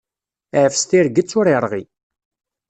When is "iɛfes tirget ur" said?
0.59-1.45